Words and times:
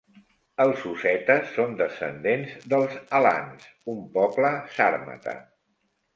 Els 0.63 0.85
ossetes 0.91 1.51
són 1.57 1.75
descendents 1.81 2.65
dels 2.73 2.97
alans, 3.19 3.69
un 3.95 4.01
poble 4.19 4.53
sàrmata. 4.81 5.39